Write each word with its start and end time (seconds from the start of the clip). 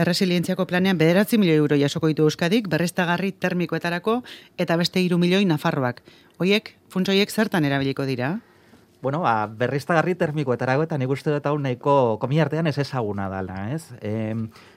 erresilientziako 0.00 0.64
planean 0.66 0.98
bederatzi 0.98 1.38
milioi 1.38 1.58
euro 1.60 1.76
jasoko 1.76 2.08
ditu 2.08 2.24
Euskadik, 2.24 2.68
berriztagarri 2.72 3.32
termikoetarako 3.32 4.20
eta 4.58 4.76
beste 4.80 5.02
iru 5.04 5.18
milioi 5.20 5.44
Nafarroak. 5.44 6.00
Hoiek, 6.40 6.72
funtsoiek 6.88 7.30
zertan 7.30 7.66
erabiliko 7.68 8.06
dira? 8.08 8.38
Bueno, 9.02 9.22
ba, 9.24 9.46
berriztagarri 9.46 10.14
termikoetarago 10.20 10.84
eta 10.84 10.96
nik 11.00 11.12
uste 11.12 11.32
dut 11.32 11.46
hau 11.48 11.54
nahiko 11.58 12.18
komiartean 12.20 12.68
ez 12.68 12.76
ezaguna 12.82 13.30
dela, 13.32 13.62
ez? 13.72 13.94
E, 14.04 14.34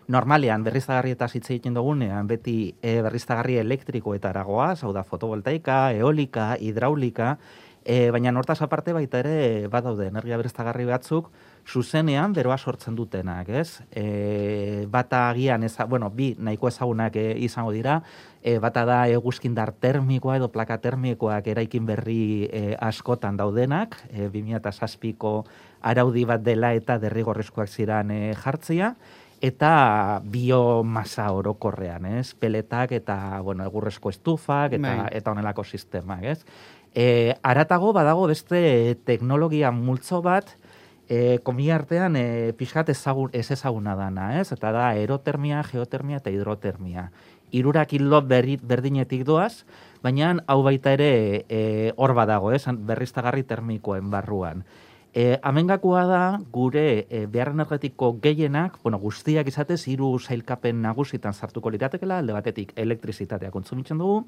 normalean 0.08 0.64
berriztagarri 0.64 1.12
eta 1.16 1.28
hitz 1.32 1.50
egiten 1.50 1.76
dugunean 1.76 2.28
beti 2.28 2.58
e, 2.82 3.02
berriztagarri 3.04 3.60
elektrikoetaragoa, 3.64 4.74
hau 4.80 4.94
da 4.96 5.04
fotovoltaika, 5.08 5.92
eolika, 6.00 6.54
hidraulika, 6.60 7.38
e, 7.84 8.12
baina 8.12 8.32
nortaz 8.32 8.62
aparte 8.64 8.96
baita 8.96 9.20
ere 9.24 9.68
badaude 9.72 10.08
energia 10.08 10.40
berriztagarri 10.40 10.88
batzuk 10.88 11.30
zuzenean 11.68 12.34
beroa 12.34 12.58
sortzen 12.58 12.96
dutenak, 12.96 13.50
ez? 13.50 13.82
E, 13.92 14.86
bata 14.92 15.30
agian, 15.30 15.64
eza, 15.64 15.86
bueno, 15.86 16.10
bi 16.10 16.34
nahiko 16.38 16.68
ezagunak 16.68 17.16
e, 17.16 17.26
izango 17.46 17.72
dira, 17.72 18.02
e, 18.42 18.58
bata 18.60 18.84
da 18.86 19.00
eguzkindar 19.08 19.74
termikoa 19.80 20.38
edo 20.42 20.52
plaka 20.52 20.78
termikoak 20.84 21.48
eraikin 21.48 21.86
berri 21.88 22.50
e, 22.52 22.76
askotan 22.80 23.40
daudenak, 23.40 23.98
e, 24.12 24.28
2006ko 24.34 25.34
araudi 25.82 26.26
bat 26.28 26.44
dela 26.44 26.74
eta 26.76 27.00
derrigorrezkoak 27.00 27.72
ziran 27.72 28.12
e, 28.12 28.22
jartzia, 28.36 28.94
eta 29.44 30.22
biomasa 30.24 31.30
orokorrean, 31.36 32.06
ez? 32.20 32.32
Peletak 32.40 32.94
eta, 32.96 33.42
bueno, 33.44 33.66
egurrezko 33.68 34.12
estufak 34.14 34.78
eta, 34.80 34.96
bai. 35.04 35.10
eta 35.20 35.32
onelako 35.32 35.66
sistemak, 35.68 36.24
ez? 36.24 36.40
E, 36.96 37.34
aratago 37.44 37.92
badago 37.96 38.28
beste 38.30 38.96
teknologia 39.04 39.72
multzo 39.72 40.22
bat, 40.24 40.56
e, 41.10 41.40
komi 41.44 41.70
artean 41.72 42.16
e, 42.16 42.54
pixkat 42.58 42.90
ezagun, 42.90 43.30
ez 43.34 43.50
ezaguna 43.52 43.96
dana, 43.96 44.40
ez? 44.40 44.52
Eta 44.52 44.72
da 44.72 44.90
aerotermia, 44.94 45.64
geotermia 45.72 46.22
eta 46.24 46.32
hidrotermia 46.34 47.10
irurak 47.54 47.94
hilo 47.94 48.20
berdinetik 48.26 49.24
doaz, 49.24 49.64
baina 50.04 50.34
hau 50.50 50.62
baita 50.66 50.96
ere 50.98 51.46
e, 51.48 51.94
hor 51.96 52.16
badago, 52.18 52.52
eh, 52.52 52.60
berriztagarri 52.90 53.44
termikoen 53.44 54.10
barruan. 54.10 54.66
E, 55.14 55.38
amengakoa 55.46 56.06
da 56.10 56.22
gure 56.52 57.06
e, 57.06 57.28
behar 57.30 57.52
energetiko 57.54 58.16
gehienak, 58.22 58.80
bueno, 58.82 58.98
guztiak 58.98 59.48
izatez, 59.48 59.84
hiru 59.88 60.18
zailkapen 60.18 60.82
nagusitan 60.82 61.38
sartuko 61.38 61.70
liratekela, 61.70 62.18
alde 62.18 62.34
batetik 62.34 62.74
elektrizitatea 62.76 63.52
kontsumitzen 63.54 64.02
dugu, 64.02 64.24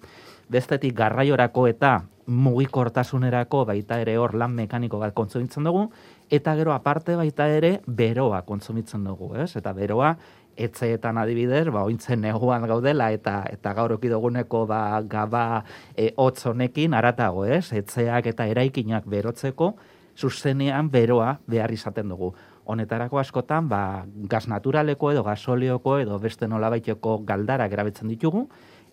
bestetik 0.54 0.94
garraiorako 0.94 1.66
eta 1.72 1.96
mugikortasunerako 2.28 3.66
baita 3.66 3.98
ere 4.02 4.20
hor 4.22 4.36
lan 4.38 4.54
mekaniko 4.54 5.02
bat 5.02 5.18
kontsumitzen 5.18 5.66
dugu, 5.66 5.88
eta 6.30 6.56
gero 6.56 6.74
aparte 6.74 7.16
baita 7.16 7.48
ere 7.50 7.82
beroa 7.86 8.42
kontsumitzen 8.46 9.04
dugu, 9.04 9.36
ez? 9.36 9.56
Eta 9.56 9.74
beroa 9.74 10.16
etzeetan 10.56 11.18
adibidez, 11.20 11.68
ba, 11.74 11.84
ointzen 11.84 12.22
neguan 12.24 12.66
gaudela 12.68 13.10
eta 13.12 13.44
eta 13.52 13.74
gaur 13.76 13.96
okidoguneko 13.98 14.66
ba, 14.70 15.02
gaba 15.10 15.64
e, 15.96 16.14
hotz 16.16 16.46
honekin 16.48 16.96
aratago, 16.96 17.46
ez? 17.46 17.72
Etzeak 17.76 18.32
eta 18.32 18.48
eraikinak 18.48 19.08
berotzeko, 19.10 19.74
zuzenean 20.16 20.90
beroa 20.92 21.40
behar 21.48 21.74
izaten 21.76 22.10
dugu. 22.10 22.32
Honetarako 22.66 23.20
askotan, 23.20 23.68
ba, 23.70 24.06
gaz 24.32 24.48
naturaleko 24.48 25.12
edo 25.12 25.24
gasolioko 25.24 26.00
edo 26.00 26.18
beste 26.20 26.48
nolabaiteko 26.48 27.20
galdara 27.28 27.68
erabiltzen 27.70 28.10
ditugu, 28.10 28.48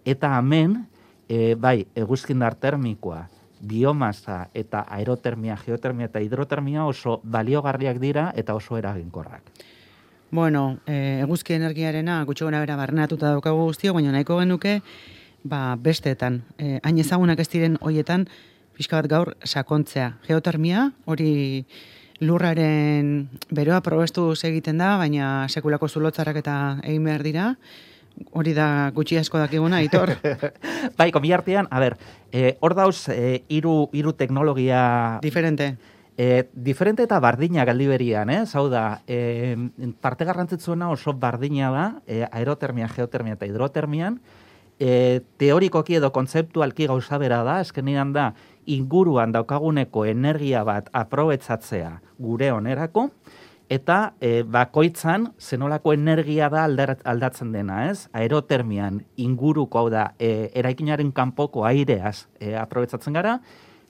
eta 0.04 0.34
hemen, 0.38 0.82
e, 1.28 1.54
bai, 1.54 1.86
eguzkindar 1.94 2.58
termikoa, 2.58 3.28
biomasa 3.62 4.48
eta 4.54 4.82
aerotermia, 4.90 5.56
geotermia 5.56 6.10
eta 6.10 6.20
hidrotermia 6.20 6.84
oso 6.84 7.20
baliogarriak 7.22 8.00
dira 8.02 8.32
eta 8.36 8.54
oso 8.58 8.76
eraginkorrak. 8.76 9.42
Bueno, 10.32 10.80
e, 10.86 11.20
eguzki 11.22 11.54
energiarena 11.54 12.22
gutxo 12.24 12.46
gona 12.48 12.60
bera 12.60 12.76
barnatuta 12.76 13.30
daukagu 13.34 13.66
guztio, 13.68 13.92
baina 13.94 14.12
nahiko 14.12 14.38
genuke 14.40 14.80
ba, 15.44 15.76
besteetan. 15.76 16.42
E, 16.58 16.78
hain 16.82 16.98
ezagunak 16.98 17.42
ez 17.42 17.48
diren 17.52 17.76
hoietan, 17.80 18.26
pixka 18.76 19.02
bat 19.02 19.10
gaur 19.10 19.34
sakontzea. 19.44 20.14
Geotermia, 20.26 20.88
hori 21.04 21.66
lurraren 22.22 23.28
beroa 23.50 23.80
probestu 23.84 24.30
egiten 24.48 24.78
da, 24.80 24.96
baina 24.96 25.46
sekulako 25.48 25.88
zulotzarak 25.88 26.38
eta 26.40 26.56
egin 26.82 27.04
behar 27.04 27.26
dira. 27.26 27.48
Hori 28.32 28.52
da 28.56 28.90
gutxi 28.94 29.16
asko 29.20 29.40
dakiguna, 29.40 29.80
itor. 29.84 30.14
bai, 30.98 31.10
komi 31.12 31.32
artean, 31.32 31.68
a 31.70 31.80
ber, 31.80 31.96
e, 32.32 32.56
hor 32.60 32.76
dauz, 32.76 33.08
e, 33.08 33.42
iru, 33.48 33.88
iru 33.92 34.12
teknologia... 34.12 35.18
Diferente. 35.22 35.76
E, 36.16 36.44
diferente 36.52 37.06
eta 37.06 37.18
bardina 37.24 37.64
galdi 37.64 37.86
berian, 37.88 38.30
eh? 38.30 38.44
Zau 38.46 38.66
da, 38.68 39.00
e, 39.08 39.56
parte 40.00 40.28
garrantzitzuena 40.28 40.90
oso 40.92 41.14
bardina 41.16 41.70
da, 41.72 41.86
e, 42.06 42.22
aerotermia, 42.28 42.90
geotermia 42.92 43.38
eta 43.38 43.48
hidrotermian, 43.48 44.20
e, 44.78 45.22
teorikoki 45.40 45.96
edo 45.96 46.12
kontzeptualki 46.12 46.88
gauza 46.90 47.18
bera 47.22 47.42
da, 47.46 47.60
eskenean 47.64 48.12
da, 48.12 48.32
inguruan 48.66 49.32
daukaguneko 49.34 50.04
energia 50.06 50.62
bat 50.68 50.90
aprobetzatzea 50.94 51.96
gure 52.22 52.52
onerako, 52.54 53.08
eta 53.72 54.14
e, 54.20 54.42
bakoitzan 54.44 55.30
zenolako 55.40 55.94
energia 55.96 56.50
da 56.52 56.66
aldatzen 56.66 57.52
dena, 57.54 57.86
ez? 57.88 58.08
Aerotermian 58.12 59.00
inguruko 59.16 59.80
hau 59.80 59.90
da, 59.92 60.10
e, 60.20 60.50
eraikinaren 60.60 61.12
kanpoko 61.16 61.64
aireaz 61.64 62.26
e, 62.38 62.52
aprobetzatzen 62.58 63.16
gara, 63.16 63.38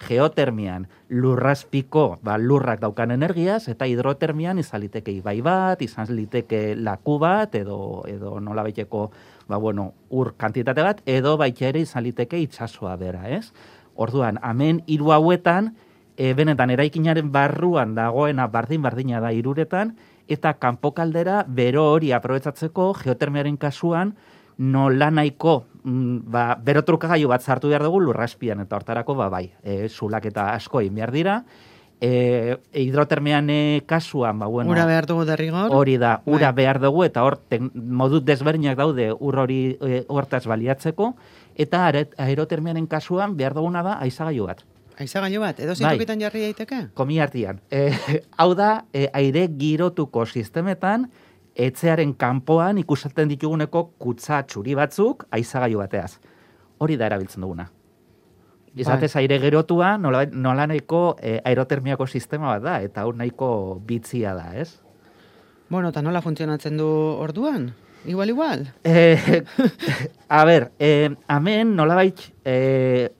geotermian 0.03 0.89
lurraspiko 1.11 2.19
ba, 2.23 2.37
lurrak 2.39 2.81
daukan 2.83 3.15
energiaz, 3.15 3.67
eta 3.71 3.87
hidrotermian 3.87 4.59
izan 4.63 4.83
liteke 4.83 5.15
ibai 5.15 5.41
bat, 5.43 5.83
izan 5.83 6.11
liteke 6.15 6.75
laku 6.79 7.19
bat, 7.23 7.55
edo, 7.59 8.03
edo 8.11 8.39
nola 8.41 8.65
baiteko 8.67 9.09
ba, 9.49 9.59
bueno, 9.59 9.93
ur 10.11 10.35
kantitate 10.39 10.83
bat, 10.83 11.03
edo 11.07 11.37
baita 11.39 11.71
ere 11.71 11.83
izan 11.83 12.07
liteke 12.07 12.41
itxasua 12.43 12.97
bera, 13.01 13.29
ez? 13.31 13.53
Orduan, 13.95 14.39
hemen 14.43 14.83
hiru 14.87 15.13
hauetan, 15.15 15.75
e, 16.23 16.35
benetan 16.39 16.71
eraikinaren 16.71 17.33
barruan 17.35 17.97
dagoena 17.99 18.47
bardin-bardina 18.53 19.21
da 19.25 19.33
iruretan, 19.35 19.97
eta 20.31 20.55
kanpokaldera 20.63 21.43
bero 21.49 21.89
hori 21.97 22.13
aprobetsatzeko 22.15 22.93
geotermiaren 23.03 23.59
kasuan, 23.59 24.15
nola 24.63 25.11
nahiko 25.11 25.57
mm, 25.83 26.31
ba, 26.31 26.47
berotrukagailu 26.63 27.33
bat 27.33 27.43
zartu 27.43 27.73
behar 27.73 27.83
dugu 27.89 28.05
lurraspian, 28.07 28.63
eta 28.63 28.79
hortarako 28.79 29.19
ba, 29.19 29.29
bai, 29.33 29.49
e, 29.65 29.89
zulak 29.89 30.31
eta 30.31 30.53
asko 30.55 30.85
egin 30.85 31.01
behar 31.01 31.15
dira. 31.15 31.43
E, 32.03 32.57
hidrotermian 32.75 33.51
e, 33.51 33.61
kasuan, 33.87 34.39
ba, 34.43 34.49
bueno, 34.51 34.71
ura 34.71 34.87
behar 34.87 35.07
dugu 35.11 35.27
derrigor. 35.27 35.75
Hori 35.75 35.97
da, 36.03 36.17
ura 36.27 36.51
bai. 36.51 36.63
behar 36.63 36.81
dugu, 36.83 37.05
eta 37.07 37.23
hor, 37.27 37.41
modu 37.75 38.21
desberdinak 38.23 38.79
daude 38.79 39.11
ur 39.15 39.39
hori 39.43 39.61
e, 39.79 40.05
hortaz 40.11 40.45
baliatzeko, 40.51 41.15
eta 41.67 41.89
aerotermianen 41.91 42.87
kasuan 42.91 43.37
behar 43.39 43.59
duguna 43.59 43.83
da 43.87 43.99
aizagailu 44.07 44.51
bat. 44.51 44.63
Aizagailu 45.03 45.43
bat, 45.43 45.59
edo 45.61 45.75
zintokitan 45.75 46.19
bai. 46.19 46.27
jarri 46.27 46.47
daiteke? 46.47 46.81
Komi 46.95 47.19
hartian. 47.23 47.61
E, 47.73 48.23
hau 48.39 48.53
da, 48.55 48.85
e, 48.95 49.09
aire 49.19 49.47
girotuko 49.59 50.25
sistemetan, 50.27 51.09
etzearen 51.59 52.15
kanpoan 52.17 52.79
ikusaten 52.81 53.31
dituguneko 53.33 53.85
kutsa 54.01 54.43
txuri 54.49 54.77
batzuk 54.79 55.27
aizagailu 55.31 55.83
bateaz. 55.83 56.17
Hori 56.83 56.97
da 56.97 57.09
erabiltzen 57.11 57.45
duguna. 57.45 57.69
Izatez 58.73 59.11
bai. 59.13 59.25
aire 59.25 59.39
gerotua, 59.43 59.97
nola, 60.01 60.25
nola 60.33 60.67
nahiko 60.71 61.03
e, 61.21 61.37
aerotermiako 61.45 62.07
sistema 62.07 62.55
bat 62.55 62.65
da, 62.65 62.79
eta 62.87 63.05
hau 63.05 63.13
nahiko 63.17 63.51
bitzia 63.85 64.33
da, 64.39 64.49
ez? 64.57 64.71
Bueno, 65.69 65.91
eta 65.93 66.03
nola 66.05 66.23
funtzionatzen 66.25 66.79
du 66.81 66.87
orduan? 67.21 67.73
Igual, 68.09 68.33
igual? 68.33 68.65
E, 68.85 69.43
a 70.29 70.45
ber, 70.49 70.71
e, 70.79 71.11
amen 71.29 71.77
nola 71.77 71.95
baitz, 72.01 72.33
e, 72.45 73.13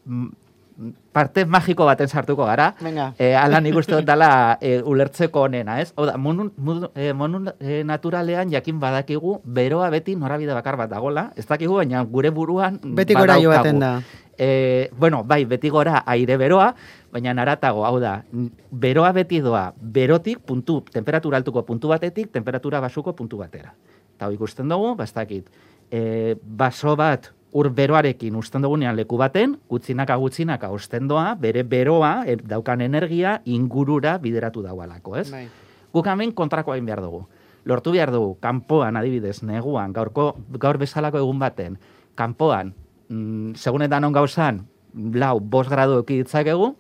parte 1.13 1.45
magiko 1.45 1.85
baten 1.85 2.09
sartuko 2.09 2.47
gara. 2.49 2.73
Venga. 2.81 3.13
Eh, 3.19 3.35
ala 3.37 3.61
nik 3.61 3.77
uste 3.77 3.95
dut 3.99 4.07
dala 4.09 4.59
eh, 4.61 4.81
ulertzeko 4.85 5.47
onena, 5.47 5.81
ez? 5.81 5.93
Oda, 5.97 6.17
monu, 6.17 6.51
eh, 6.95 7.13
eh, 7.13 7.83
naturalean 7.85 8.51
jakin 8.51 8.81
badakigu 8.81 9.41
beroa 9.45 9.91
beti 9.91 10.17
norabide 10.17 10.55
bakar 10.55 10.77
bat 10.77 10.91
dagola. 10.91 11.31
Ez 11.37 11.47
dakigu, 11.47 11.77
baina 11.77 12.03
gure 12.05 12.31
buruan 12.31 12.81
Beti 12.83 13.15
gora 13.15 13.39
joaten 13.41 13.79
da. 13.79 14.01
Eh, 14.39 14.91
bueno, 14.97 15.23
bai, 15.25 15.45
beti 15.45 15.69
gora 15.69 16.03
aire 16.07 16.37
beroa, 16.41 16.73
baina 17.13 17.35
naratago, 17.35 17.85
hau 17.87 18.01
da, 18.01 18.23
beroa 18.71 19.13
beti 19.13 19.43
doa 19.45 19.73
berotik, 19.77 20.41
puntu, 20.41 20.81
temperatura 20.91 21.37
altuko 21.37 21.67
puntu 21.69 21.93
batetik, 21.93 22.33
temperatura 22.33 22.81
basuko 22.81 23.15
puntu 23.15 23.39
batera. 23.39 23.75
Eta 24.17 24.31
ikusten 24.33 24.73
dugu, 24.73 24.95
bastakit, 24.97 25.53
eh, 25.91 26.35
baso 26.43 26.97
bat 26.97 27.31
ur 27.53 27.69
beroarekin 27.77 28.37
usten 28.37 28.65
dugunean 28.65 28.97
leku 28.97 29.19
baten, 29.21 29.59
gutzinaka 29.69 30.17
gutzinaka 30.17 30.71
osten 30.73 31.09
doa, 31.09 31.35
bere 31.37 31.63
beroa, 31.69 32.25
er, 32.27 32.41
daukan 32.49 32.81
energia, 32.81 33.41
ingurura 33.45 34.17
bideratu 34.19 34.65
daualako, 34.65 35.17
ez? 35.21 35.29
Bai. 35.31 35.47
Guk 35.93 36.09
hemen 36.09 36.33
kontrako 36.33 36.73
egin 36.75 36.89
behar 36.89 37.03
dugu. 37.05 37.27
Lortu 37.69 37.93
behar 37.93 38.11
dugu, 38.11 38.39
kanpoan 38.41 38.97
adibidez, 38.97 39.43
neguan, 39.45 39.93
gaurko, 39.93 40.33
gaur 40.59 40.81
bezalako 40.81 41.21
egun 41.21 41.39
baten, 41.39 41.77
kanpoan, 42.17 42.73
mm, 43.09 43.55
segunetan 43.61 44.09
on 44.09 44.17
gauzan, 44.17 44.65
lau, 44.95 45.39
bos 45.41 45.69
gradu 45.69 46.01
ekiditzak 46.01 46.49
egu, 46.49 46.73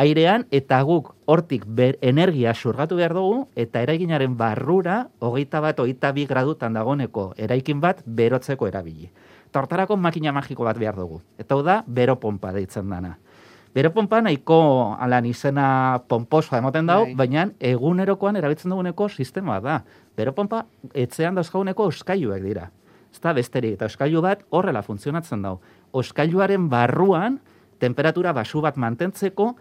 airean 0.00 0.46
eta 0.54 0.80
guk 0.86 1.12
hortik 1.26 1.66
ber, 1.66 1.98
energia 2.00 2.54
surgatu 2.54 2.96
behar 2.96 3.14
dugu 3.14 3.48
eta 3.58 3.82
eraikinaren 3.82 4.36
barrura 4.38 5.08
hogeita 5.18 5.60
bat, 5.60 5.82
hogeita 5.82 6.12
bi 6.16 6.26
gradutan 6.30 6.78
dagoneko 6.78 7.32
eraikin 7.36 7.82
bat 7.82 8.00
berotzeko 8.06 8.70
erabili. 8.70 9.10
Tortarako 9.50 9.96
makina 9.96 10.32
magiko 10.32 10.64
bat 10.64 10.78
behar 10.78 10.96
dugu. 10.96 11.20
Eta 11.38 11.54
hau 11.54 11.62
da, 11.66 11.82
bero 11.86 12.16
pompa 12.20 12.52
deitzen 12.54 12.88
dana. 12.90 13.16
Bero 13.74 13.92
pompa 13.94 14.18
nahiko 14.22 14.96
alan 14.98 15.26
izena 15.30 16.02
pomposoa 16.10 16.58
emoten 16.58 16.88
dau, 16.90 17.04
Bai. 17.04 17.14
baina 17.14 17.46
egunerokoan 17.60 18.36
erabiltzen 18.36 18.70
duguneko 18.70 19.08
sistema 19.08 19.60
da. 19.62 19.84
Bero 20.16 20.34
pompa 20.34 20.64
etzean 20.94 21.38
dauzkaguneko 21.38 21.86
oskailuak 21.92 22.42
dira. 22.42 22.70
Ez 23.10 23.20
da 23.22 23.32
besterik, 23.34 23.74
eta 23.78 23.86
oskailu 23.86 24.22
bat 24.22 24.42
horrela 24.50 24.82
funtzionatzen 24.82 25.42
dau. 25.42 25.60
Oskailuaren 25.92 26.68
barruan, 26.70 27.38
temperatura 27.78 28.32
basu 28.32 28.60
bat 28.62 28.76
mantentzeko, 28.76 29.54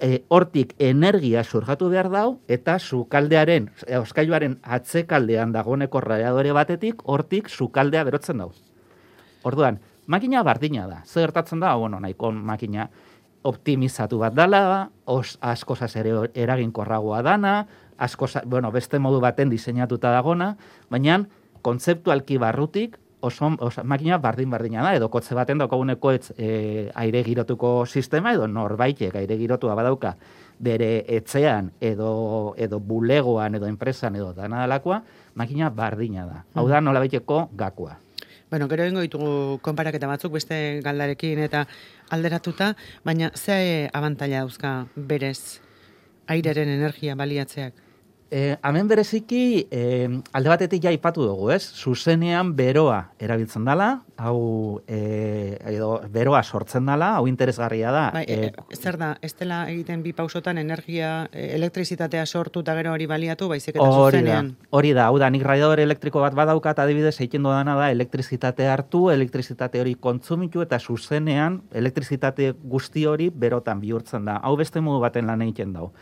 e, 0.00 0.24
hortik 0.28 0.74
energia 0.78 1.44
surgatu 1.44 1.88
behar 1.90 2.10
dau, 2.10 2.38
eta 2.48 2.78
sukaldearen, 2.78 3.70
e, 3.86 3.98
oskailuaren 3.98 4.58
atzekaldean 4.62 5.54
dagoeneko 5.54 6.00
radiadore 6.00 6.52
batetik, 6.52 7.02
hortik 7.04 7.48
sukaldea 7.48 8.04
berotzen 8.04 8.42
dau. 8.42 8.52
Orduan, 9.44 9.78
makina 10.06 10.42
bardina 10.42 10.88
da. 10.88 11.02
Zer 11.04 11.28
gertatzen 11.28 11.60
da, 11.60 11.74
bueno, 11.76 12.00
nahiko 12.00 12.32
makina 12.32 12.88
optimizatu 13.44 14.18
bat 14.18 14.34
dala, 14.34 14.90
os, 15.04 15.36
askozaz 15.44 15.92
ere 16.00 16.14
eraginkorragoa 16.34 17.20
dana, 17.22 17.66
askoza, 17.98 18.42
bueno, 18.46 18.72
beste 18.72 18.98
modu 18.98 19.20
baten 19.20 19.52
diseinatuta 19.52 20.10
dagona, 20.14 20.54
baina 20.90 21.20
kontzeptualki 21.64 22.38
barrutik 22.40 22.96
oso, 23.24 23.50
oso 23.60 23.84
makina 23.84 24.18
bardin-bardina 24.20 24.82
da, 24.84 24.94
edo 24.96 25.10
kotze 25.12 25.36
baten 25.36 25.60
daukaguneko 25.60 26.12
etz, 26.16 26.30
e, 26.36 26.90
aire 26.94 27.22
girotuko 27.24 27.84
sistema, 27.86 28.32
edo 28.32 28.48
norbaitek 28.48 29.16
aire 29.20 29.38
girotua 29.40 29.76
badauka 29.76 30.14
bere 30.64 31.04
etxean, 31.16 31.72
edo, 31.80 32.54
edo 32.56 32.80
bulegoan, 32.80 33.56
edo 33.58 33.68
enpresan, 33.68 34.16
edo 34.16 34.32
dana 34.36 34.64
dalakoa, 34.64 35.02
makina 35.34 35.70
bardina 35.70 36.26
da. 36.30 36.44
Hau 36.54 36.68
da 36.70 36.80
nolabaiteko 36.80 37.48
gakoa. 37.56 38.03
Bueno, 38.50 38.68
gero 38.68 38.84
egingo 38.84 39.02
ditugu 39.04 39.58
konparaketa 39.64 40.06
batzuk 40.10 40.34
beste 40.36 40.80
galdarekin 40.84 41.40
eta 41.46 41.64
alderatuta, 42.14 42.74
baina 43.04 43.30
ze 43.34 43.88
abantaila 43.92 44.44
dauzka 44.44 44.74
berez 44.94 45.60
aireren 46.28 46.68
energia 46.68 47.16
baliatzeak? 47.16 47.83
E, 48.30 48.56
hemen 48.66 48.88
bereziki, 48.88 49.66
e, 49.70 50.08
alde 50.34 50.50
batetik 50.50 50.82
ja 50.82 50.90
ipatu 50.90 51.22
dugu, 51.22 51.50
ez? 51.54 51.62
Zuzenean 51.76 52.54
beroa 52.56 53.10
erabiltzen 53.22 53.66
dala, 53.68 54.00
hau 54.16 54.80
e, 54.88 55.58
edo 55.70 56.00
beroa 56.10 56.40
sortzen 56.42 56.88
dala, 56.88 57.12
hau 57.18 57.28
interesgarria 57.30 57.92
da. 57.94 58.04
Bai, 58.16 58.24
e, 58.26 58.48
zer 58.74 58.98
da, 58.98 59.12
ez 59.22 59.34
dela 59.38 59.60
egiten 59.70 60.02
bi 60.02 60.14
pausotan 60.16 60.58
energia, 60.58 61.28
e, 61.30 61.50
elektrizitatea 61.58 62.24
sortu 62.26 62.64
eta 62.64 62.74
gero 62.80 62.96
hori 62.96 63.06
baliatu, 63.06 63.46
baizik 63.52 63.76
eta 63.76 63.84
Hori 63.84 63.94
da, 63.94 64.08
zuzenean. 64.08 64.50
hori 64.70 64.92
da, 64.96 65.06
hau 65.12 65.20
da, 65.22 65.30
nik 65.30 65.44
radiadore 65.46 65.86
elektriko 65.86 66.24
bat 66.24 66.34
badaukat, 66.34 66.80
adibidez, 66.82 67.14
egiten 67.20 67.46
dudana 67.46 67.76
da, 67.78 67.90
elektrizitate 67.94 68.66
hartu, 68.66 69.10
elektrizitate 69.14 69.84
hori 69.84 69.94
kontsumitu, 69.94 70.64
eta 70.64 70.80
zuzenean, 70.80 71.60
elektrizitate 71.72 72.50
guzti 72.64 73.06
hori 73.06 73.30
berotan 73.30 73.78
bihurtzen 73.84 74.24
da. 74.26 74.40
Hau 74.42 74.56
beste 74.58 74.80
modu 74.82 75.04
baten 75.04 75.30
lan 75.30 75.46
egiten 75.46 75.76
dau. 75.76 75.92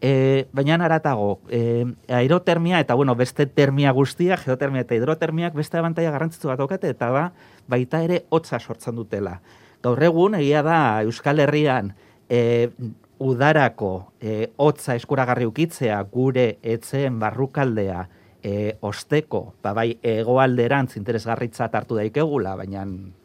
E, 0.00 0.46
baina 0.54 0.76
aratago, 0.84 1.40
e, 1.50 1.84
aerotermia 2.08 2.78
eta 2.78 2.94
bueno, 2.94 3.16
beste 3.16 3.46
termia 3.46 3.90
guztia, 3.90 4.36
geotermia 4.36 4.84
eta 4.86 4.94
hidrotermiak 4.94 5.54
beste 5.58 5.78
abantaia 5.78 6.12
garrantzitsu 6.14 6.48
bat 6.48 6.58
daukate 6.58 6.92
eta 6.94 7.10
da 7.10 7.24
baita 7.66 8.02
ere 8.06 8.24
hotza 8.30 8.60
sortzen 8.60 8.94
dutela. 8.94 9.40
Gaur 9.82 10.02
egun 10.02 10.36
egia 10.38 10.62
da 10.62 11.02
Euskal 11.02 11.42
Herrian 11.42 11.92
e, 12.30 12.70
udarako 13.18 14.12
e, 14.20 14.52
hotza 14.56 14.94
eskuragarri 14.94 15.46
ukitzea 15.50 15.98
gure 16.12 16.58
etzeen 16.62 17.18
barrukaldea 17.18 18.06
e, 18.42 18.76
osteko, 18.80 19.54
ba 19.62 19.72
bai 19.74 19.98
egoalderantz 20.02 20.96
interesgarritzat 20.96 21.74
hartu 21.74 21.98
daikegula, 21.98 22.54
baina 22.56 22.84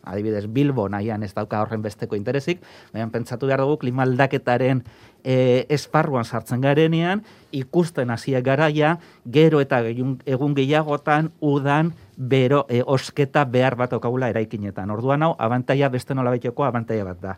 adibidez 0.10 0.48
Bilbo 0.52 0.88
nahian 0.90 1.24
ez 1.24 1.34
dauka 1.36 1.62
horren 1.62 1.84
besteko 1.84 2.18
interesik, 2.18 2.64
baina 2.94 3.08
pentsatu 3.14 3.48
behar 3.48 3.62
dugu 3.62 3.78
klima 3.84 4.04
aldaketaren 4.08 4.84
e, 5.24 5.66
esparruan 5.70 6.26
sartzen 6.26 6.62
garenean, 6.62 7.24
ikusten 7.52 8.10
hasia 8.10 8.42
garaia, 8.42 8.98
gero 9.26 9.62
eta 9.62 9.84
egun, 9.86 10.56
gehiagotan 10.58 11.32
udan 11.42 11.94
bero 12.18 12.66
e, 12.70 12.82
osketa 12.86 13.46
behar 13.46 13.78
bat 13.78 13.94
okagula 13.94 14.32
eraikinetan. 14.34 14.92
Orduan 14.92 15.24
hau, 15.24 15.36
abantaia 15.38 15.90
beste 15.94 16.18
nolabaiteko 16.18 16.66
abantaia 16.66 17.06
bat 17.06 17.22
da. 17.22 17.38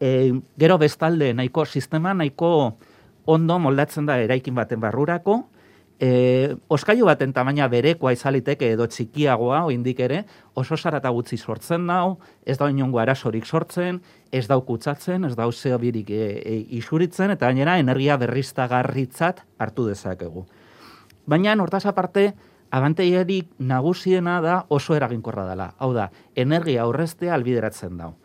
E, 0.00 0.32
gero 0.58 0.78
bestalde, 0.82 1.32
nahiko 1.34 1.64
sistema 1.66 2.14
nahiko 2.14 2.74
ondo 3.30 3.58
moldatzen 3.62 4.06
da 4.06 4.18
eraikin 4.18 4.54
baten 4.58 4.80
barrurako, 4.82 5.44
E, 6.02 6.56
oskailu 6.66 7.06
baten 7.06 7.30
tamaina 7.30 7.68
berekoa 7.70 8.10
izaliteke 8.16 8.72
edo 8.74 8.88
txikiagoa, 8.90 9.60
oindik 9.68 10.00
ere, 10.02 10.24
oso 10.58 10.74
sarata 10.74 11.12
gutxi 11.14 11.36
sortzen 11.38 11.86
dau, 11.86 12.16
ez 12.42 12.56
da 12.58 12.66
inongo 12.72 12.98
arasorik 12.98 13.46
sortzen, 13.46 14.00
ez 14.34 14.48
dau 14.50 14.58
kutsatzen, 14.66 15.28
ez 15.28 15.36
dau 15.38 15.52
zeo 15.52 15.78
birik 15.78 16.10
e, 16.10 16.24
e, 16.42 16.56
isuritzen, 16.80 17.36
eta 17.36 17.46
gainera 17.46 17.76
energia 17.78 18.16
berriztagarritzat 18.18 19.44
hartu 19.62 19.86
dezakegu. 19.92 20.42
Baina, 21.30 21.54
hortaz 21.62 21.84
aparte, 21.86 22.32
abanteiarik 22.74 23.52
nagusiena 23.62 24.40
da 24.42 24.58
oso 24.74 24.98
eraginkorra 24.98 25.46
dela. 25.52 25.70
Hau 25.78 25.92
da, 25.94 26.08
energia 26.34 26.82
aurreztea 26.82 27.36
albideratzen 27.36 27.94
dau. 28.00 28.16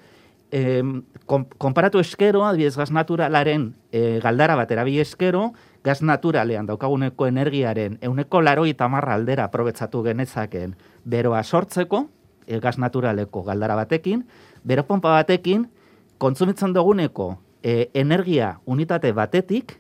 E, 0.49 0.81
konparatu 1.27 2.01
eskero, 2.01 2.41
adibidez 2.47 2.77
gaz 2.79 2.89
naturalaren 2.95 3.73
e, 3.91 4.17
galdara 4.23 4.55
bat 4.57 4.71
erabili 4.71 5.03
eskero, 5.03 5.51
gaz 5.87 6.01
naturalean 6.03 6.67
daukaguneko 6.67 7.29
energiaren 7.31 7.97
euneko 8.03 8.41
laroi 8.43 8.73
tamarra 8.75 9.15
aldera 9.15 9.47
aprobetsatu 9.47 10.03
genezaken 10.03 10.75
beroa 11.05 11.43
sortzeko, 11.43 12.07
e, 12.45 12.59
gaz 12.59 12.75
naturaleko 12.77 13.43
galdara 13.47 13.75
batekin, 13.79 14.25
bero 14.67 14.83
pompa 14.87 15.15
batekin, 15.15 15.67
kontsumitzen 16.17 16.73
duguneko 16.75 17.37
e, 17.63 17.89
energia 17.93 18.57
unitate 18.65 19.13
batetik, 19.15 19.77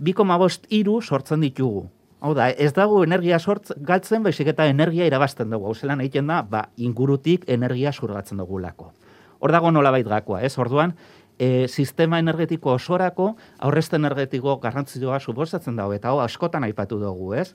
2,5 0.00 0.70
iru 0.80 1.00
sortzen 1.02 1.42
ditugu. 1.44 1.88
Hau 2.20 2.34
da, 2.36 2.50
ez 2.50 2.72
dago 2.76 3.02
energia 3.04 3.38
sortz, 3.40 3.72
galtzen, 3.76 4.22
baizik 4.22 4.52
eta 4.52 4.66
energia 4.68 5.06
irabazten 5.08 5.50
dugu. 5.50 5.66
Hau 5.66 5.74
zelan 5.74 6.02
egiten 6.04 6.28
da, 6.28 6.42
ba, 6.44 6.66
ingurutik 6.76 7.46
energia 7.48 7.92
surgatzen 7.92 8.40
dugulako. 8.40 8.92
Hor 9.40 9.52
dago 9.56 9.70
nolabait 9.72 10.06
gakoa, 10.06 10.42
ez? 10.44 10.52
Orduan, 10.60 10.92
e, 11.40 11.68
sistema 11.68 12.18
energetiko 12.20 12.74
osorako 12.76 13.32
aurrezte 13.64 13.96
energetiko 13.96 14.58
garrantzioa 14.60 15.18
suposatzen 15.20 15.78
dago 15.80 15.94
eta 15.96 16.12
hau 16.12 16.20
askotan 16.20 16.66
aipatu 16.68 17.00
dugu, 17.00 17.32
ez? 17.40 17.54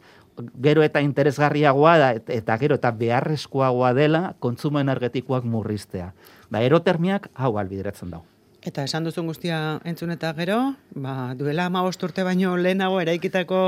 Gero 0.66 0.84
eta 0.84 1.04
interesgarriagoa 1.06 1.98
da 2.02 2.12
eta 2.18 2.58
gero 2.62 2.80
eta 2.82 2.92
beharrezkoagoa 2.92 3.94
dela 3.94 4.24
kontsumo 4.40 4.82
energetikoak 4.82 5.46
murriztea. 5.46 6.12
Ba, 6.50 6.63
erotermiak 6.65 7.30
hau 7.36 7.56
albideratzen 7.62 8.15
dago. 8.15 8.25
Eta 8.65 8.84
esan 8.89 9.06
duzun 9.06 9.27
guztia 9.30 9.80
entzun 9.86 10.10
eta 10.15 10.32
gero, 10.34 10.74
ba, 10.98 11.36
duela 11.38 11.68
ama 11.70 11.84
urte 11.86 12.24
baino 12.25 12.58
lehenago 12.58 12.98
eraikitako 13.04 13.62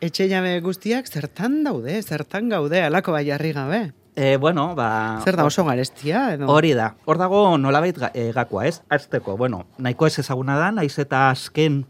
etxe 0.00 0.30
jabe 0.30 0.56
guztiak 0.64 1.06
zertan 1.06 1.62
daude, 1.64 2.00
zertan 2.02 2.48
gaude, 2.48 2.80
alako 2.80 3.12
bai 3.12 3.26
jarri 3.28 3.52
gabe. 3.52 3.82
E, 4.16 4.36
bueno, 4.36 4.74
ba... 4.76 5.20
Zer 5.24 5.36
da 5.36 5.44
oso 5.44 5.64
garestia, 5.64 6.34
edo? 6.34 6.46
Hori 6.52 6.70
da. 6.78 6.92
Hor 7.04 7.18
dago 7.18 7.56
nolabait 7.58 7.96
ga, 7.98 8.12
e, 8.14 8.30
gakoa, 8.32 8.68
ez? 8.70 8.80
Azteko, 8.88 9.36
bueno, 9.36 9.64
nahiko 9.78 10.06
ez 10.06 10.20
ezaguna 10.22 10.54
da, 10.60 10.70
naiz 10.70 10.94
eta 11.02 11.30
azken 11.32 11.82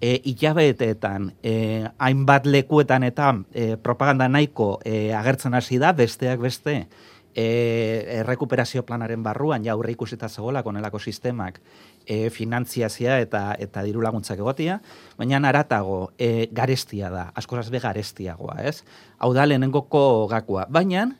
e, 0.00 0.16
itabeetetan, 0.32 1.30
e, 1.42 1.54
hainbat 1.98 2.48
lekuetan 2.50 3.06
eta 3.06 3.30
e, 3.54 3.76
propaganda 3.78 4.26
nahiko 4.28 4.80
e, 4.84 5.12
agertzen 5.14 5.54
hasi 5.54 5.78
da, 5.78 5.92
besteak 5.94 6.42
beste, 6.42 6.74
e, 7.34 7.46
errekuperazio 8.18 8.82
planaren 8.82 9.22
barruan, 9.22 9.62
ja 9.62 9.76
aurre 9.78 9.94
ikusita 9.94 10.28
zegoela 10.28 10.64
konelako 10.66 10.98
sistemak, 10.98 11.60
e, 12.02 12.30
finantziazia 12.34 13.20
eta 13.22 13.54
eta 13.58 13.86
diru 13.86 14.02
laguntzak 14.02 14.42
egotia, 14.42 14.80
baina 15.18 15.38
aratago 15.48 16.10
e, 16.18 16.48
garestia 16.50 17.14
da, 17.14 17.28
askozaz 17.34 17.70
be 17.70 17.78
garestiagoa, 17.78 18.58
ez? 18.64 18.80
Hau 19.18 19.32
da 19.38 19.46
lehenengoko 19.46 20.26
gakoa, 20.30 20.66
baina 20.68 21.12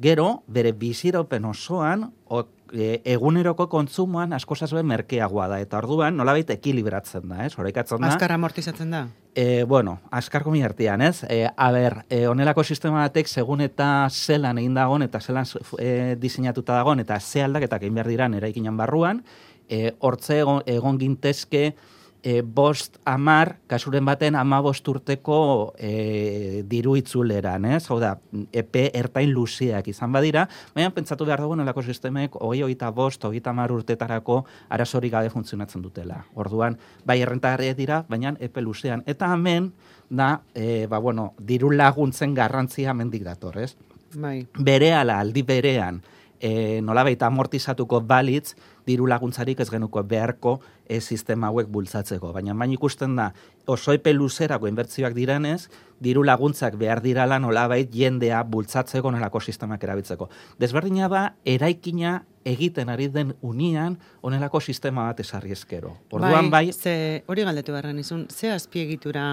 gero 0.00 0.42
bere 0.46 0.72
biziraupen 0.72 1.44
osoan 1.44 2.08
o, 2.26 2.44
e, 2.72 3.00
eguneroko 3.04 3.68
kontsumoan 3.68 4.32
askozaz 4.36 4.70
be 4.76 4.82
merkeagoa 4.86 5.48
da, 5.50 5.58
eta 5.62 5.78
orduan 5.80 6.16
nolabait 6.16 6.50
ekilibratzen 6.54 7.26
da, 7.28 7.44
ez? 7.46 7.54
Horaikatzen 7.58 8.02
da. 8.02 8.12
Azkar 8.12 8.34
amortizatzen 8.36 8.94
da? 8.94 9.04
E, 9.34 9.64
bueno, 9.68 9.98
askarko 10.10 10.52
mi 10.54 10.62
artean, 10.66 11.02
ez? 11.02 11.22
E, 11.28 11.44
a 11.48 11.70
ber, 11.74 12.00
e, 12.10 12.24
onelako 12.30 12.64
sistema 12.64 13.04
batek 13.04 13.28
segun 13.28 13.62
eta 13.64 14.08
zelan 14.10 14.58
egin 14.62 14.74
dagon 14.78 15.04
eta 15.06 15.20
zelan 15.20 15.46
e, 15.78 16.16
diseinatuta 16.20 16.78
dagon 16.78 17.00
eta 17.04 17.20
ze 17.20 17.42
aldaketak 17.44 17.86
egin 17.86 18.00
behar 18.00 18.10
diran 18.14 18.34
eraikinan 18.38 18.76
barruan, 18.76 19.22
e, 19.68 19.94
hortze 20.00 20.40
egon, 20.42 20.62
egon 20.66 20.98
gintezke 20.98 21.72
e, 22.22 22.42
bost 22.42 22.98
amar, 23.04 23.56
kasuren 23.70 24.04
baten 24.06 24.36
ama 24.38 24.60
bost 24.64 24.86
urteko 24.88 25.74
e, 25.78 26.62
diru 26.68 26.96
itzuleran, 26.98 27.64
ez? 27.76 27.84
Hau 27.90 27.98
da, 28.02 28.14
epe 28.52 28.88
ertain 28.98 29.30
luziak 29.32 29.88
izan 29.92 30.12
badira, 30.14 30.46
baina 30.74 30.90
pentsatu 30.94 31.26
behar 31.28 31.42
dugu 31.44 31.58
nolako 31.58 31.82
sistemek, 31.82 32.36
hogei 32.40 32.62
hogeita 32.66 32.90
bost, 32.94 33.24
hogeita 33.24 33.54
amar 33.54 33.72
urtetarako 33.74 34.42
arazorik 34.74 35.12
gabe 35.14 35.30
funtzionatzen 35.30 35.84
dutela. 35.84 36.24
Orduan, 36.34 36.78
bai 37.06 37.20
errentarriak 37.22 37.76
dira, 37.78 38.02
baina 38.08 38.34
epe 38.40 38.64
luzean. 38.64 39.04
Eta 39.06 39.32
hemen, 39.34 39.72
da, 40.10 40.38
e, 40.54 40.86
ba, 40.90 40.98
bueno, 40.98 41.32
diru 41.38 41.70
laguntzen 41.70 42.34
garrantzia 42.34 42.94
mendik 42.94 43.24
dator, 43.26 43.58
ez? 43.62 43.74
Bai. 44.14 44.40
Bere 44.58 44.94
ala, 44.96 45.18
aldi 45.20 45.42
berean, 45.44 46.00
e, 46.40 46.80
nolabait 46.82 47.22
amortizatuko 47.22 48.00
balitz, 48.00 48.54
diru 48.88 49.06
laguntzarik 49.10 49.60
ez 49.60 49.68
genuko 49.70 50.02
beharko 50.08 50.58
e, 50.88 51.00
sistema 51.00 51.50
hauek 51.52 51.68
bultzatzeko. 51.72 52.32
Baina 52.32 52.56
bain 52.56 52.72
ikusten 52.72 53.16
da, 53.18 53.28
oso 53.68 53.92
epe 53.92 54.14
luzerako 54.16 54.68
inbertzioak 54.70 55.14
direnez, 55.16 55.68
diru 56.00 56.24
laguntzak 56.24 56.78
behar 56.80 57.02
dirala 57.04 57.38
nolabait 57.42 57.92
jendea 57.92 58.40
bultzatzeko 58.48 59.12
nolako 59.12 59.42
sistemak 59.44 59.84
erabiltzeko. 59.84 60.30
Desberdina 60.60 61.10
da, 61.12 61.24
eraikina 61.44 62.22
egiten 62.48 62.88
ari 62.88 63.10
den 63.12 63.34
unian 63.44 63.98
onelako 64.24 64.60
sistema 64.60 65.04
bat 65.10 65.20
esarri 65.20 65.52
eskero. 65.52 65.98
Orduan 66.10 66.50
bai, 66.50 66.70
ze 66.72 67.24
hori 67.28 67.44
galdetu 67.44 67.74
beharren 67.74 67.98
izun, 68.00 68.26
ze 68.32 68.52
azpiegitura 68.54 69.26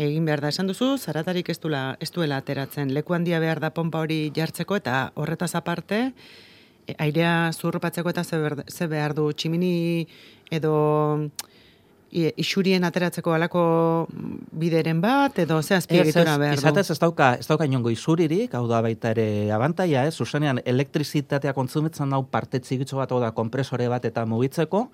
egin 0.00 0.24
behar 0.26 0.40
da 0.42 0.50
esan 0.50 0.70
duzu, 0.70 0.96
zaratarik 0.98 1.50
ez, 1.52 1.58
duela, 1.62 1.96
ez 2.02 2.10
duela 2.14 2.40
ateratzen. 2.40 2.90
Leku 2.94 3.14
handia 3.14 3.38
behar 3.42 3.60
da 3.62 3.70
pompa 3.74 4.00
hori 4.02 4.32
jartzeko 4.34 4.80
eta 4.80 5.12
horretaz 5.14 5.52
aparte, 5.54 6.08
airea 6.98 7.50
zurrupatzeko 7.52 8.10
eta 8.10 8.24
ze 8.24 8.86
behar, 8.86 9.14
du 9.14 9.32
tximini 9.32 10.06
edo 10.50 11.30
isurien 12.14 12.84
ateratzeko 12.86 13.32
alako 13.34 13.62
bideren 14.54 15.00
bat, 15.02 15.38
edo 15.42 15.60
ze 15.62 15.74
azpiegitura 15.74 16.36
behar 16.38 16.54
du. 16.54 16.62
Izatez 16.62 16.90
ez 16.90 16.98
dauka, 17.02 17.32
ez 17.40 17.46
dauka 17.48 17.66
inongo 17.66 17.90
izuririk, 17.90 18.54
hau 18.54 18.68
da 18.70 18.80
baita 18.84 19.10
ere 19.10 19.50
abantaia, 19.52 20.04
ez? 20.06 20.14
Zuzenean 20.14 20.60
elektrizitatea 20.64 21.52
kontsumitzen 21.56 22.14
dau 22.14 22.22
parte 22.22 22.60
txigitxo 22.60 23.00
bat, 23.00 23.10
da 23.10 23.32
kompresore 23.34 23.88
bat 23.90 24.04
eta 24.04 24.24
mugitzeko, 24.30 24.86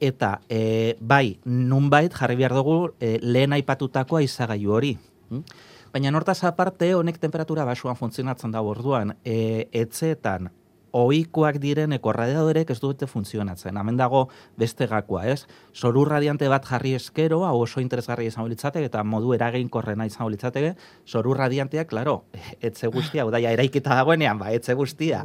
eta 0.00 0.38
e, 0.48 0.94
bai, 1.00 1.40
nunbait 1.44 2.14
jarri 2.14 2.38
behar 2.38 2.54
dugu 2.54 2.78
e, 3.00 3.18
lehen 3.22 3.52
aipatutakoa 3.58 4.22
izagailu 4.22 4.72
hori. 4.78 4.94
Mm? 5.30 5.42
Baina 5.90 6.14
nortaz 6.14 6.38
aparte, 6.46 6.94
honek 6.94 7.18
temperatura 7.18 7.66
basuan 7.66 7.98
funtzionatzen 7.98 8.54
da 8.54 8.62
orduan, 8.62 9.16
e, 9.24 9.66
etxeetan 9.74 10.52
ohikoak 10.92 11.58
direneko 11.62 12.12
radiadorek 12.12 12.70
ez 12.70 12.78
dute 12.80 13.06
funtzionatzen. 13.06 13.76
Hemen 13.76 13.98
dago 13.98 14.26
beste 14.58 14.86
gakoa, 14.90 15.24
ez? 15.30 15.46
Zoru 15.76 16.04
radiante 16.04 16.48
bat 16.48 16.66
jarri 16.66 16.94
eskero, 16.98 17.42
hau 17.46 17.60
oso 17.62 17.80
interesgarri 17.80 18.26
izango 18.30 18.48
litzateke, 18.50 18.90
eta 18.90 19.04
modu 19.04 19.34
eraginkorrena 19.36 20.06
izango 20.08 20.30
litzateke, 20.32 20.74
zoru 21.08 21.34
radianteak, 21.34 21.88
klaro, 21.90 22.24
etxe 22.70 22.90
guztia, 22.92 23.24
hau 23.24 23.30
daia 23.34 23.52
eraikita 23.56 23.94
dagoenean, 24.00 24.38
ba, 24.40 24.50
etxe 24.56 24.74
guztia. 24.78 25.24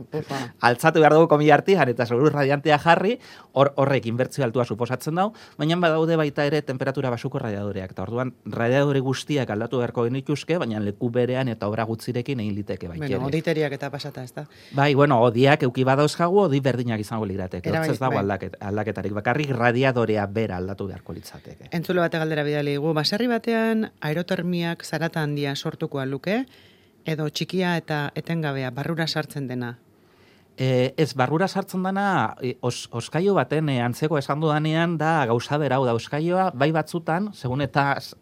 Altzatu 0.66 1.04
behar 1.04 1.18
dugu 1.18 1.30
komi 1.32 1.50
artian, 1.52 1.90
eta 1.90 2.06
zoru 2.06 2.30
radiantea 2.34 2.78
jarri, 2.82 3.18
hor, 3.54 3.74
horrek 3.82 4.10
inbertzio 4.12 4.46
altua 4.46 4.66
suposatzen 4.66 5.16
dau, 5.16 5.32
baina 5.58 5.78
badaude 5.82 6.16
baita 6.20 6.46
ere 6.48 6.62
temperatura 6.66 7.10
basuko 7.14 7.40
radiadoreak. 7.42 7.92
Eta 7.96 8.04
orduan, 8.06 8.34
radiadore 8.46 9.02
guztiak 9.04 9.50
aldatu 9.54 9.82
beharko 9.82 10.06
genituzke, 10.08 10.58
baina 10.62 10.80
leku 10.84 11.10
berean 11.14 11.50
eta 11.52 11.68
obra 11.70 11.86
gutzirekin 11.88 12.42
egin 12.44 12.56
liteke 12.56 12.90
baita 12.90 13.06
Bueno, 13.06 13.30
eta 13.76 13.90
pasata, 13.92 14.24
ez 14.24 14.34
da? 14.34 14.46
Bai, 14.76 14.94
bueno, 14.96 15.20
odiak 15.56 15.64
euki 15.64 15.84
badauzkagu, 15.86 16.40
odi 16.48 16.60
berdinak 16.60 17.00
izango 17.00 17.26
lirateke. 17.26 17.72
Hortz 17.72 17.96
ez 17.96 18.00
dago 18.00 18.16
bai. 18.16 18.24
aldaket, 18.24 18.58
aldaketarik. 18.60 19.14
Bakarrik 19.14 19.50
radiadorea 19.56 20.26
bera 20.28 20.58
aldatu 20.58 20.88
beharko 20.88 21.14
litzateke. 21.14 21.70
Entzulo 21.72 22.02
bate 22.02 22.18
galdera 22.18 22.44
bidali 22.44 22.76
dugu, 22.76 22.94
baserri 22.94 23.28
batean 23.28 23.92
aerotermiak 24.02 24.84
zarata 24.84 25.22
handia 25.22 25.56
sortuko 25.56 26.04
luke, 26.06 26.46
edo 27.06 27.30
txikia 27.30 27.78
eta 27.78 28.12
etengabea 28.16 28.72
barrura 28.72 29.08
sartzen 29.08 29.48
dena. 29.48 29.78
E, 30.58 30.94
ez, 30.96 31.10
barrura 31.20 31.50
sartzen 31.52 31.82
dana, 31.84 32.34
e, 32.40 32.54
os, 32.64 32.86
oskaio 32.96 33.34
baten 33.36 33.68
e, 33.74 33.82
antzeko 33.84 34.16
esan 34.18 34.40
dudanean 34.40 34.94
da 34.98 35.26
gauza 35.28 35.58
berau 35.60 35.82
da 35.84 35.92
oskaioa, 35.98 36.46
bai 36.56 36.70
batzutan, 36.72 37.28
segun 37.36 37.60
eta 37.66 37.98
s- 38.00 38.16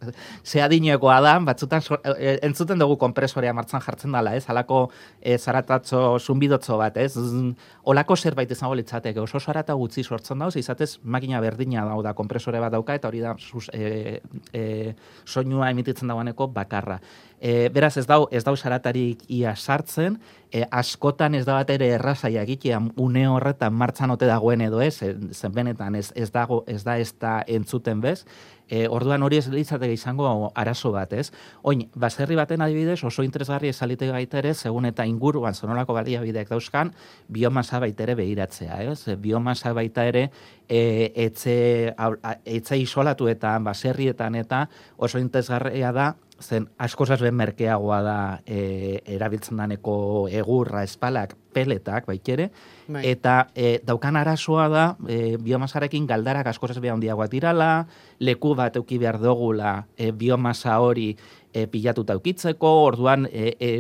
ze 0.44 0.62
adinekoa 0.66 1.20
da, 1.22 1.36
batzutan 1.46 1.82
so, 1.86 2.00
e, 2.18 2.40
entzuten 2.42 2.80
dugu 2.82 2.98
kompresorea 2.98 3.54
martzan 3.54 3.82
jartzen 3.86 4.12
dala, 4.18 4.34
ez? 4.36 4.48
Halako 4.50 4.90
e, 5.22 5.38
zaratatxo 5.38 6.18
zunbidotzo 6.20 6.80
bat, 6.82 6.98
ez? 6.98 7.12
Zzz, 7.14 7.54
Olako 7.86 8.16
zerbait 8.18 8.50
izango 8.50 8.74
litzateke, 8.80 9.20
oso 9.22 9.38
zarata 9.40 9.74
gutxi 9.78 10.02
sortzen 10.04 10.40
dauz, 10.42 10.56
izatez 10.58 10.98
makina 11.04 11.40
berdina 11.44 11.86
dau 11.86 12.02
da, 12.02 12.16
kompresore 12.18 12.60
bat 12.64 12.72
dauka, 12.74 12.96
eta 12.98 13.10
hori 13.12 13.20
da 13.22 13.36
sus, 13.38 13.70
e, 13.74 14.22
e, 14.54 14.96
soinua 15.26 15.70
emititzen 15.70 16.08
dagoeneko 16.10 16.48
bakarra. 16.48 16.98
E, 17.44 17.68
beraz 17.70 17.98
ez 18.00 18.08
dau, 18.08 18.24
ez 18.32 18.42
dau 18.48 18.56
zaratarik 18.58 19.22
ia 19.28 19.54
sartzen, 19.56 20.18
e, 20.54 20.64
askotan 20.72 21.36
ez 21.36 21.44
da 21.48 21.58
bat 21.58 21.72
ere 21.74 21.90
errazaia 21.98 22.44
egitea 22.46 22.80
une 23.02 23.26
horretan 23.28 23.74
martzan 23.74 24.14
ote 24.14 24.30
dagoen 24.30 24.62
edo 24.62 24.82
ez, 24.86 24.96
e, 25.02 25.14
zen 25.34 25.54
benetan 25.56 25.98
ez, 26.00 26.12
ez 26.16 26.30
dago, 26.32 26.62
ez 26.68 26.84
da 26.86 26.98
ez 27.02 27.10
da 27.20 27.40
entzuten 27.48 28.02
bez, 28.04 28.22
e, 28.70 28.88
orduan 28.88 29.24
hori 29.24 29.38
ez 29.38 29.48
litzateke 29.52 29.94
izango 29.94 30.52
arazo 30.56 30.92
bat, 30.92 31.14
ez? 31.14 31.32
Oin, 31.62 31.86
baserri 31.96 32.36
baten 32.36 32.62
adibidez 32.62 33.04
oso 33.04 33.24
interesgarri 33.24 33.70
esalite 33.70 34.10
baita 34.12 34.40
ere, 34.40 34.54
segun 34.54 34.86
eta 34.86 35.06
inguruan 35.06 35.54
zonolako 35.54 35.94
baliabideak 35.94 36.50
dauzkan, 36.50 36.94
biomasa 37.28 37.80
baita 37.80 38.04
ere 38.04 38.16
behiratzea, 38.16 38.82
ez? 38.92 39.08
E, 39.08 39.16
Biomasa 39.16 39.74
baita 39.74 40.06
ere 40.06 40.30
e, 40.70 41.12
etxe, 41.16 41.94
a- 41.98 42.38
etxe 42.46 42.78
isolatuetan, 42.78 43.64
baserrietan 43.64 44.36
eta 44.36 44.68
oso 44.98 45.20
interesgarria 45.20 45.92
da, 45.92 46.16
zen 46.44 46.68
askozaz 46.78 47.22
ben 47.22 47.36
merkeagoa 47.40 48.02
da 48.04 48.18
e, 48.46 49.00
erabiltzen 49.16 49.58
daneko 49.58 50.28
egurra, 50.32 50.84
espalak, 50.84 51.38
peletak, 51.54 52.08
baitere, 52.10 52.50
Bai. 52.88 53.06
eta 53.08 53.48
e, 53.56 53.78
daukan 53.86 54.18
arazoa 54.20 54.68
da, 54.70 54.86
e, 55.08 55.38
biomasarekin 55.38 56.08
galdarak 56.10 56.50
askozaz 56.52 56.80
beha 56.84 56.98
handiagoa 56.98 57.30
dirala, 57.32 57.72
leku 58.20 58.56
bat 58.56 58.76
euki 58.82 59.00
behar 59.00 59.22
dugula 59.22 59.86
e, 59.98 60.12
biomasa 60.12 60.80
hori 60.84 61.14
e, 61.54 61.68
pilatuta 61.68 62.18
eukitzeko, 62.18 62.72
orduan 62.88 63.28
e, 63.32 63.54
e, 63.60 63.72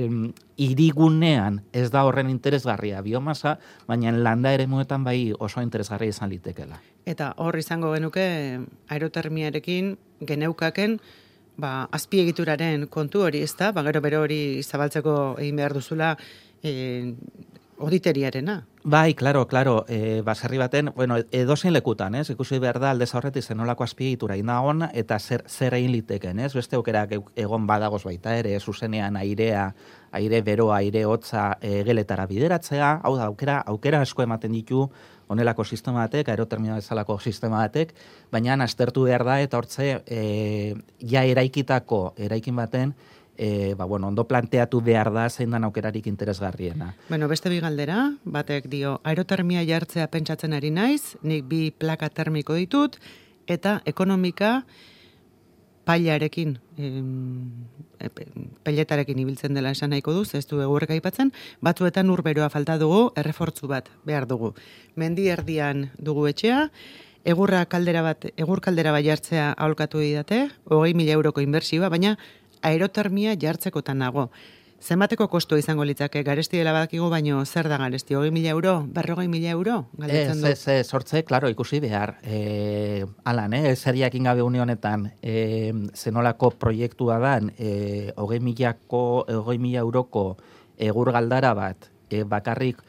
irigunean 0.61 1.61
ez 1.73 1.89
da 1.91 2.05
horren 2.05 2.29
interesgarria 2.29 3.01
biomasa, 3.01 3.57
baina 3.89 4.13
landa 4.13 4.53
ere 4.53 4.67
muetan 4.69 5.03
bai 5.03 5.33
oso 5.39 5.61
interesgarria 5.65 6.13
izan 6.13 6.31
litekela. 6.31 6.79
Eta 7.09 7.33
hor 7.41 7.57
izango 7.59 7.91
genuke 7.95 8.25
aerotermiarekin 8.93 9.97
geneukaken 10.21 10.99
ba, 11.57 11.87
azpiegituraren 11.91 12.87
kontu 12.93 13.25
hori, 13.25 13.43
ez 13.43 13.53
da? 13.59 13.71
Ba, 13.73 13.83
gero 13.89 14.01
bero 14.05 14.23
hori 14.25 14.61
zabaltzeko 14.63 15.35
egin 15.41 15.59
behar 15.61 15.75
duzula 15.77 16.13
e, 16.63 17.13
auditeriarena. 17.79 18.67
Bai, 18.83 19.13
claro, 19.13 19.47
claro, 19.47 19.85
e, 19.87 20.21
baserri 20.21 20.57
baten, 20.57 20.91
bueno, 20.95 21.15
edozein 21.31 21.73
lekutan, 21.73 22.15
ez? 22.15 22.29
Ikusi 22.29 22.59
behar 22.59 22.81
da 22.83 22.91
aldez 22.91 23.13
aurretik 23.15 23.43
zenolako 23.43 23.85
azpiegitura 23.85 24.35
inagon 24.35 24.83
eta 24.91 25.19
zer, 25.19 25.45
zer 25.47 25.77
egin 25.77 25.93
liteken, 25.93 26.39
ez? 26.43 26.51
Beste 26.53 26.75
aukerak 26.75 27.15
egon 27.35 27.67
badagoz 27.67 28.03
baita 28.03 28.35
ere, 28.35 28.57
zuzenean 28.59 29.15
airea, 29.15 29.69
aire 30.11 30.41
beroa, 30.41 30.81
aire 30.81 31.05
hotza 31.05 31.53
e, 31.61 31.83
geletara 31.87 32.27
bideratzea, 32.27 32.99
hau 33.03 33.15
da, 33.15 33.29
aukera, 33.31 33.61
aukera 33.65 34.03
asko 34.03 34.23
ematen 34.27 34.51
ditu 34.51 34.89
honelako 35.27 35.63
sistema 35.63 36.03
batek, 36.03 36.29
aerotermina 36.29 36.75
bezalako 36.75 37.19
sistema 37.19 37.63
batek, 37.63 37.93
baina 38.31 38.57
aztertu 38.63 39.03
behar 39.03 39.23
da 39.23 39.39
eta 39.41 39.57
hortze 39.57 40.03
e, 40.05 40.75
ja 40.99 41.23
eraikitako, 41.23 42.13
eraikin 42.17 42.55
baten, 42.55 42.93
e, 43.37 43.73
ba, 43.75 43.85
bueno, 43.85 44.07
ondo 44.07 44.27
planteatu 44.27 44.81
behar 44.81 45.11
da 45.13 45.29
zein 45.29 45.51
dan 45.51 45.63
aukerarik 45.63 46.07
interesgarriena. 46.07 46.93
Bueno, 47.09 47.27
beste 47.27 47.49
bi 47.49 47.59
galdera, 47.59 48.13
batek 48.25 48.69
dio, 48.69 48.99
aerotermia 49.03 49.63
jartzea 49.65 50.07
pentsatzen 50.07 50.53
ari 50.53 50.71
naiz, 50.71 51.15
nik 51.23 51.45
bi 51.49 51.71
plaka 51.71 52.09
termiko 52.09 52.55
ditut, 52.59 52.99
eta 53.47 53.81
ekonomika 53.85 54.63
pailarekin, 55.85 56.57
peletarekin 58.63 59.19
ibiltzen 59.23 59.55
dela 59.57 59.73
esan 59.75 59.91
nahiko 59.93 60.13
duz, 60.15 60.33
ez 60.35 60.45
du 60.47 60.61
egurrek 60.63 60.95
aipatzen, 60.95 61.33
batzuetan 61.61 62.09
urberoa 62.13 62.49
falta 62.53 62.77
dugu, 62.81 63.11
errefortzu 63.19 63.67
bat 63.71 63.89
behar 64.07 64.27
dugu. 64.27 64.53
Mendi 64.95 65.27
erdian 65.33 65.89
dugu 65.99 66.27
etxea, 66.31 66.69
egurra 67.25 67.65
kaldera 67.71 68.03
bat, 68.05 68.27
egur 68.35 68.61
kaldera 68.63 68.91
bat 68.95 69.05
jartzea 69.05 69.53
aholkatu 69.57 70.01
didate, 70.03 70.47
hogei 70.71 70.93
mila 70.97 71.15
euroko 71.19 71.43
inbertsioa, 71.43 71.91
baina 71.91 72.17
aerotermia 72.63 73.35
jartzekotan 73.39 73.99
nago. 74.03 74.29
Zenbateko 74.83 75.29
kostu 75.31 75.55
izango 75.55 75.85
litzake, 75.87 76.25
garesti 76.27 76.57
dela 76.59 76.73
badakigu, 76.75 77.05
baino 77.07 77.45
zer 77.45 77.69
da 77.71 77.77
garesti, 77.79 78.17
hogei 78.19 78.33
mila 78.35 78.49
euro, 78.51 78.73
berrogei 78.83 79.29
mila 79.31 79.53
euro, 79.55 79.75
galdetzen 79.95 80.41
du. 80.41 80.47
ez, 80.49 80.67
ez, 80.67 80.87
sortze, 80.89 81.21
klaro, 81.23 81.47
ikusi 81.47 81.79
behar. 81.79 82.17
E, 82.23 83.05
alan, 83.23 83.53
eh, 83.55 83.77
zer 83.77 83.95
jakin 83.95 84.27
gabe 84.27 84.43
une 84.43 84.59
honetan, 84.59 85.05
e, 85.21 85.71
zenolako 85.95 86.49
proiektua 86.59 87.19
dan, 87.23 87.53
e, 87.57 88.11
milako, 88.41 89.23
hogei 89.29 89.57
mila 89.57 89.79
euroko 89.79 90.37
egur 90.77 91.13
galdara 91.13 91.53
bat, 91.53 91.87
e, 92.09 92.23
bakarrik 92.23 92.81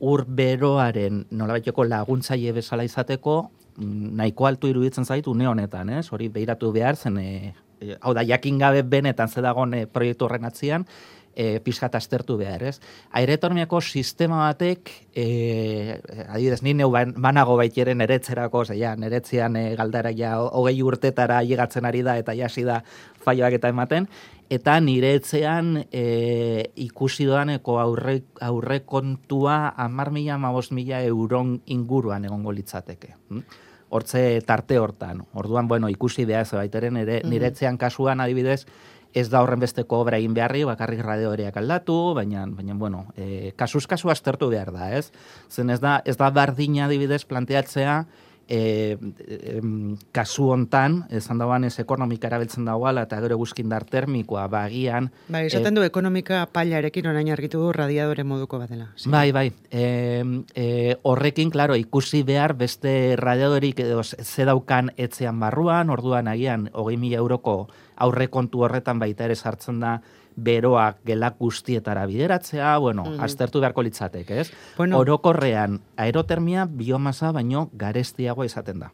ur 0.00 0.26
beroaren 0.26 1.24
nolabaiteko 1.30 1.84
laguntzaile 1.84 2.52
bezala 2.52 2.84
izateko, 2.84 3.50
nahiko 3.78 4.46
altu 4.46 4.68
iruditzen 4.68 5.06
zaitu 5.06 5.30
une 5.30 5.48
honetan, 5.48 5.88
ez? 5.88 6.12
Hori 6.12 6.28
behiratu 6.28 6.70
behar 6.70 6.96
zen, 6.96 7.16
e, 7.16 7.54
hau 8.00 8.12
da, 8.12 8.24
jakin 8.24 8.58
gabe 8.58 8.82
benetan 8.82 9.28
zedagon 9.28 9.72
e, 9.74 9.86
proiektu 9.86 10.26
horren 10.26 10.44
atzian, 10.44 10.84
e, 11.40 11.60
pixkat 11.64 11.94
aztertu 11.96 12.36
behar, 12.40 12.64
ez? 12.68 12.76
Airetormiako 13.16 13.80
sistema 13.80 14.42
batek, 14.44 14.90
e, 15.16 15.24
adibidez, 16.26 16.60
ni 16.66 16.74
neu 16.76 16.90
banago 16.92 17.56
baitieren 17.60 18.04
eretzerako, 18.04 18.66
ze 18.66 18.76
ja, 18.80 18.92
neretzean 18.96 19.56
e, 19.56 19.64
galdara 19.78 20.12
ja, 20.16 20.36
hogei 20.40 20.76
urtetara 20.84 21.40
llegatzen 21.46 21.88
ari 21.88 22.04
da, 22.04 22.18
eta 22.20 22.36
jasi 22.36 22.66
da 22.68 22.82
faioak 23.24 23.56
eta 23.56 23.72
ematen, 23.72 24.10
eta 24.52 24.76
nire 24.84 25.14
etzean 25.16 25.76
e, 25.86 26.04
ikusi 26.84 27.24
doaneko 27.28 27.78
aurre, 27.80 28.18
aurre 28.44 28.82
kontua 28.84 29.72
amar 29.80 30.12
mila, 30.12 30.36
mila 30.70 31.02
euron 31.08 31.60
inguruan 31.66 32.28
egongo 32.28 32.52
litzateke. 32.52 33.14
Hm? 33.30 33.44
Hortze 33.90 34.22
tarte 34.46 34.78
hortan. 34.78 35.24
Orduan, 35.34 35.66
bueno, 35.66 35.88
ikusi 35.90 36.24
behar, 36.24 36.46
baiteren, 36.52 36.94
nire, 36.94 37.22
nire 37.26 37.48
etzean 37.50 37.78
kasuan 37.78 38.20
adibidez, 38.20 38.66
ez 39.14 39.28
da 39.30 39.42
horren 39.42 39.60
besteko 39.62 40.00
obra 40.04 40.18
egin 40.20 40.34
beharri, 40.34 40.64
bakarrik 40.68 41.02
radioreak 41.04 41.56
aldatu, 41.60 41.98
baina, 42.14 42.46
baina 42.46 42.74
bueno, 42.78 43.06
e, 43.16 43.52
kasuz 43.58 43.86
kasu 43.90 44.10
aztertu 44.10 44.50
behar 44.52 44.72
da, 44.74 44.90
ez? 44.96 45.10
Zen 45.50 45.70
ez 45.70 45.80
da, 45.82 46.00
ez 46.04 46.16
da 46.20 46.30
bardina 46.34 46.86
adibidez 46.86 47.24
planteatzea, 47.28 48.04
e, 48.50 48.98
e, 48.98 49.60
kasu 50.12 50.48
hontan, 50.50 51.04
esan 51.14 51.38
dauan 51.38 51.64
ez 51.68 51.76
ekonomika 51.82 52.26
erabiltzen 52.26 52.66
dagoala, 52.66 53.04
eta 53.06 53.20
gero 53.22 53.38
guzkindar 53.38 53.86
termikoa, 53.88 54.48
bagian... 54.50 55.06
Bai, 55.30 55.44
esaten 55.46 55.78
du 55.78 55.84
ekonomika 55.86 56.42
pailarekin 56.52 57.06
orain 57.12 57.30
argitu 57.30 57.62
du 57.62 57.70
radiadore 57.76 58.26
moduko 58.26 58.58
batela. 58.58 58.90
Bai, 59.06 59.30
bai. 59.34 59.46
E, 59.70 59.84
e, 60.54 60.96
horrekin, 61.06 61.54
klaro, 61.54 61.78
ikusi 61.78 62.24
behar 62.26 62.56
beste 62.58 63.14
radiadorik 63.20 63.84
edo 63.86 64.02
ze 64.02 64.48
daukan 64.48 64.90
etzean 64.98 65.38
barruan, 65.40 65.94
orduan 65.94 66.28
agian, 66.28 66.68
hogei 66.74 66.98
mila 66.98 67.22
euroko 67.22 67.68
aurrekontu 68.00 68.64
horretan 68.66 68.98
baita 68.98 69.26
ere 69.28 69.36
sartzen 69.36 69.80
da 69.80 69.98
beroak 70.36 71.02
gelak 71.04 71.36
guztietara 71.38 72.06
bideratzea, 72.06 72.76
bueno, 72.78 73.04
mm 73.04 73.20
aztertu 73.20 73.60
beharko 73.60 73.82
litzatek, 73.84 74.30
ez? 74.30 74.48
Bueno. 74.76 74.98
Orokorrean, 74.98 75.80
aerotermia 75.96 76.64
biomasa 76.66 77.32
baino 77.36 77.68
garestiagoa 77.76 78.46
izaten 78.48 78.80
da. 78.86 78.90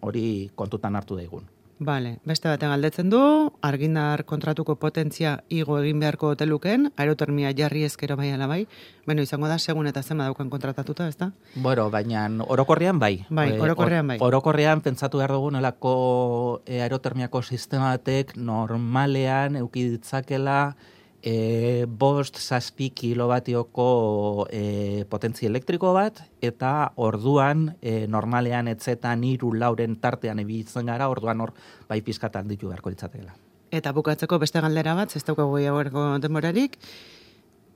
Hori 0.00 0.50
kontutan 0.54 0.96
hartu 0.96 1.16
daigun. 1.16 1.46
Bale, 1.82 2.18
beste 2.28 2.46
baten 2.46 2.70
galdetzen 2.70 3.08
du, 3.10 3.18
argindar 3.64 4.22
kontratuko 4.28 4.76
potentzia 4.78 5.32
igo 5.50 5.78
egin 5.80 5.98
beharko 6.02 6.30
hoteluken, 6.34 6.90
aerotermia 7.00 7.50
jarri 7.58 7.82
ezkero 7.88 8.14
bai 8.16 8.30
ala 8.30 8.46
bai, 8.46 8.66
bueno, 9.06 9.24
izango 9.26 9.48
da 9.50 9.58
segun 9.58 9.88
eta 9.90 10.02
zema 10.02 10.28
daukan 10.28 10.50
kontratatuta, 10.52 11.08
ez? 11.08 11.16
Bueno, 11.54 11.88
baina 11.90 12.28
orokorrean 12.46 13.00
bai. 13.02 13.24
Bai, 13.30 13.48
eh, 13.56 13.60
orokorrean 13.60 14.12
bai. 14.12 14.18
Orokorrean 14.20 14.80
pentsatu 14.80 15.18
behar 15.18 15.34
dugu 15.34 15.50
nelako 15.50 16.62
eh, 16.66 16.82
aerotermiako 16.82 17.42
sistematek 17.42 18.36
normalean 18.36 19.56
eukiditzakela 19.56 20.76
e, 21.22 21.86
bost 21.86 22.38
zazpi 22.38 22.90
kilobatioko 22.90 24.46
e, 24.50 25.04
potentzi 25.08 25.46
elektriko 25.46 25.92
bat, 25.94 26.20
eta 26.42 26.92
orduan 26.96 27.70
e, 27.80 28.06
normalean 28.10 28.68
etzetan 28.72 29.24
iru 29.24 29.54
lauren 29.54 29.96
tartean 30.02 30.42
ebitzen 30.42 30.90
gara, 30.90 31.08
orduan 31.08 31.40
hor 31.40 31.54
bai 31.88 32.02
pizkatan 32.02 32.50
ditu 32.50 32.68
beharko 32.68 32.90
ditzateela. 32.90 33.34
Eta 33.72 33.92
bukatzeko 33.96 34.38
beste 34.42 34.60
galdera 34.60 34.94
bat, 34.98 35.14
ez 35.16 35.24
daukagu 35.24 35.56
gehiago 35.56 36.06
demorarik, 36.20 36.76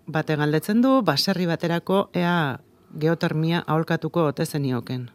bate 0.06 0.36
galdetzen 0.36 0.82
du, 0.82 1.00
baserri 1.02 1.46
baterako 1.46 2.08
ea 2.14 2.58
geotermia 2.98 3.62
aholkatuko 3.66 4.28
ote 4.32 4.46
zenioken 4.46 5.08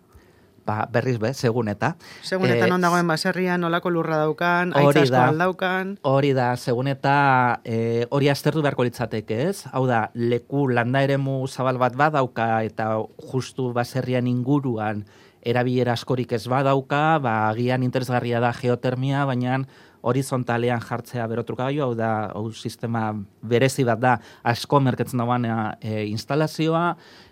ba, 0.66 0.86
berriz 0.92 1.18
be, 1.22 1.34
segun 1.34 1.72
eta. 1.72 1.96
Segun 2.26 2.52
eta 2.54 2.68
non 2.70 2.84
dagoen 2.84 3.08
baserrian, 3.10 3.62
nolako 3.62 3.92
lurra 3.94 4.20
daukan, 4.22 4.76
aitzasko 4.78 5.18
aldaukan. 5.18 5.96
Hori 6.08 6.34
da, 6.38 6.52
segun 6.58 6.92
eta 6.92 7.16
e, 7.64 8.06
hori 8.10 8.32
aztertu 8.32 8.64
beharko 8.66 8.86
litzateke 8.88 9.42
ez. 9.50 9.66
Hau 9.72 9.86
da, 9.90 10.06
leku 10.16 10.68
landa 10.72 11.04
eremu 11.04 11.42
zabal 11.48 11.82
bat 11.82 11.98
badauka 11.98 12.64
eta 12.68 12.94
justu 13.32 13.72
baserrian 13.76 14.30
inguruan 14.30 15.06
erabilera 15.42 15.96
askorik 15.98 16.36
ez 16.38 16.46
badauka, 16.50 17.18
ba, 17.22 17.36
agian 17.50 17.84
interesgarria 17.84 18.42
da 18.44 18.54
geotermia, 18.54 19.26
baina 19.26 19.64
horizontalean 20.02 20.82
jartzea 20.82 21.26
berotrukagailu, 21.30 21.84
hau 21.84 21.96
da, 21.98 22.12
hau 22.36 22.52
sistema 22.54 23.12
berezi 23.42 23.86
bat 23.88 24.00
da, 24.02 24.16
asko 24.44 24.80
merketzen 24.84 25.22
dagoan 25.22 25.46
e, 25.46 26.06
instalazioa, 26.10 26.86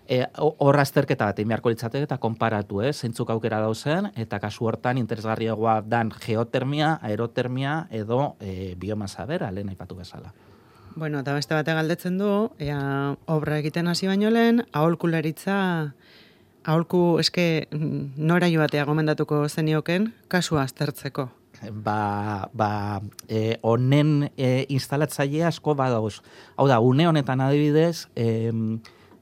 e, 0.06 0.20
horra 0.38 0.84
azterketa 0.86 1.30
bat 1.30 1.42
emiarko 1.42 1.72
litzateke 1.72 2.06
eta 2.08 2.18
konparatu, 2.22 2.82
eh, 2.84 2.92
zeintzuk 2.92 3.30
aukera 3.34 3.60
dauzen, 3.62 4.10
eta 4.16 4.40
kasu 4.42 4.68
hortan 4.70 4.98
interesgarriagoa 5.02 5.80
dan 5.86 6.12
geotermia, 6.14 6.98
aerotermia 7.02 7.86
edo 7.90 8.36
e, 8.40 8.74
biomasa 8.78 9.26
bera, 9.26 9.50
lehen 9.50 9.68
aipatu 9.74 9.98
bezala. 9.98 10.32
Bueno, 10.96 11.20
eta 11.22 11.34
beste 11.34 11.54
bate 11.54 11.74
galdetzen 11.74 12.18
du, 12.18 12.50
ea, 12.58 13.16
obra 13.30 13.60
egiten 13.62 13.88
hasi 13.88 14.10
baino 14.10 14.30
lehen, 14.30 14.64
aholkularitza, 14.74 15.58
aholku 16.66 17.18
eske 17.22 17.66
nora 17.70 18.50
joatea 18.50 18.84
gomendatuko 18.84 19.44
zenioken, 19.48 20.10
kasua 20.28 20.66
aztertzeko 20.66 21.30
ba, 21.72 22.48
ba 22.52 23.00
e, 23.28 23.58
onen 23.62 24.30
e, 24.36 24.66
instalatzaile 24.68 25.44
asko 25.44 25.74
badauz. 25.74 26.20
Hau 26.56 26.68
da, 26.68 26.80
une 26.80 27.08
honetan 27.08 27.40
adibidez, 27.40 28.08
e, 28.16 28.52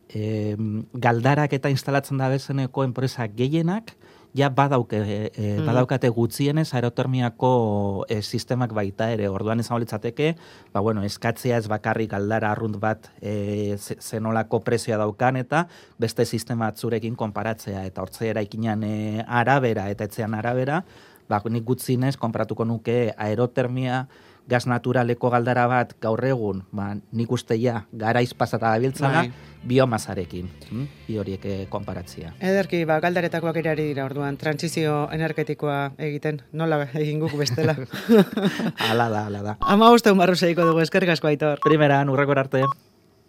e, 0.09 0.57
galdarak 0.95 1.53
eta 1.59 1.71
instalatzen 1.71 2.19
da 2.19 2.29
bezeneko 2.33 2.85
enpresa 2.85 3.27
gehienak, 3.29 3.97
ja 4.35 4.51
badauke, 4.51 4.97
e, 4.97 5.31
e 5.35 5.59
mm. 5.59 5.67
badaukate 5.67 6.09
gutzienez 6.15 6.69
aerotermiako 6.75 8.05
e, 8.09 8.21
sistemak 8.23 8.73
baita 8.77 9.11
ere. 9.13 9.29
Orduan 9.33 9.61
izango 9.61 9.81
litzateke, 9.83 10.35
ba, 10.73 10.81
bueno, 10.81 11.03
eskatzea 11.07 11.59
ez 11.59 11.67
bakarrik 11.71 12.11
galdara 12.13 12.53
arrunt 12.53 12.79
bat 12.81 13.11
e, 13.21 13.77
zenolako 13.79 14.61
prezioa 14.67 15.01
daukan 15.01 15.41
eta 15.41 15.67
beste 15.99 16.27
sistema 16.27 16.71
zurekin 16.77 17.17
konparatzea 17.17 17.85
eta 17.89 18.05
hortzea 18.05 18.35
eraikinan 18.37 18.85
e, 18.85 18.97
arabera 19.27 19.89
eta 19.91 20.09
etzean 20.09 20.37
arabera, 20.39 20.83
ba, 21.29 21.43
nik 21.51 21.65
gutzinez, 21.65 22.17
konparatuko 22.17 22.65
nuke 22.65 23.13
aerotermia, 23.17 24.07
gaz 24.49 24.65
naturaleko 24.67 25.29
galdara 25.31 25.67
bat 25.69 25.93
gaur 26.01 26.25
egun, 26.25 26.63
ba, 26.73 26.95
nik 27.13 27.33
uste 27.33 27.59
ja, 27.61 27.85
garaiz 27.93 28.33
pasata 28.35 28.73
da 28.79 29.11
bai. 29.13 29.31
biomasarekin, 29.63 30.49
hm? 30.71 30.85
bi 31.07 31.19
horiek 31.19 31.45
eh, 31.45 31.67
konparatzia. 31.69 32.33
Ederki, 32.41 32.85
ba, 32.89 33.01
galdaretakoak 33.01 33.57
erari 33.61 33.91
dira 33.91 34.07
orduan, 34.07 34.37
transizio 34.41 35.09
energetikoa 35.13 35.93
egiten, 35.99 36.41
nola 36.53 36.87
egin 36.95 37.21
guk 37.21 37.37
bestela. 37.37 37.77
ala 38.91 39.09
da, 39.11 39.27
ala 39.27 39.43
da. 39.43 39.57
Ama 39.61 39.91
uste 39.93 40.13
un 40.13 40.19
barru 40.19 40.35
dugu, 40.35 40.81
eskerrik 40.81 41.11
asko 41.11 41.29
aitor. 41.29 41.59
Primeran, 41.61 42.09
urrekor 42.09 42.39
arte. 42.39 42.63